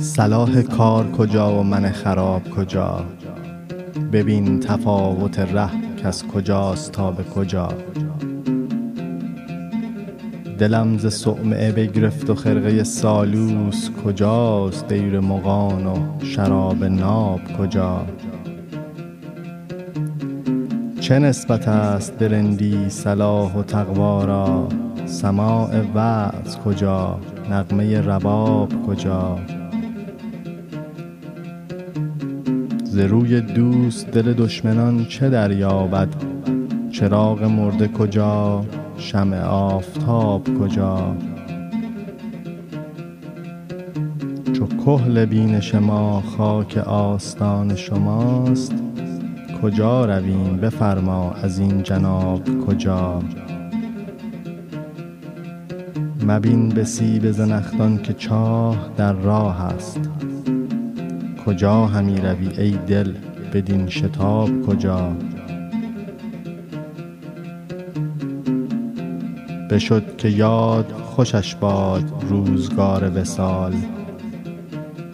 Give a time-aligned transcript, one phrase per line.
[0.00, 3.04] صلاح کار کجا و من خراب کجا؟
[4.12, 5.70] ببین تفاوت ره
[6.04, 7.68] کز کجاست تا به کجا؟
[10.58, 18.06] دلم ز صومعه بگرفت و خرقه سالوس کجاست؟ دیر مغان و شراب ناب کجا؟
[21.00, 24.68] چه نسبت است به رندی صلاح و تقوا را؟
[25.06, 27.20] سماع وعظ کجا؟
[27.50, 29.38] نغمه رباب کجا؟
[32.90, 36.08] ز روی دوست دل دشمنان چه دریابد؟
[36.90, 38.64] چراغ مرده کجا؟
[38.96, 41.16] شمع آفتاب کجا؟
[44.52, 48.74] چو کحل بینش ما خاک آستان شماست
[49.62, 53.22] کجا رویم؟ بفرما از این جناب کجا؟
[56.26, 60.00] مبین به سیب زنخدان که چاه در راه است.
[61.46, 63.14] کجا همی روی ای دل؟
[63.54, 65.16] بدین شتاب کجا؟
[69.70, 73.72] بشد که یاد خوشش باد روزگار وصال.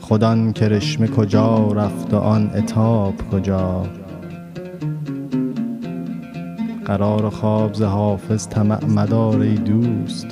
[0.00, 3.86] خود آن کرشمه کجا رفت و آن عتاب کجا؟
[6.84, 10.26] قرار و خواب ز حافظ طمع مدار ای دوست.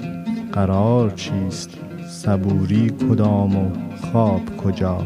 [0.52, 1.70] قرار چیست؟
[2.08, 3.70] صبوری کدام و
[4.12, 4.98] خواب کجا؟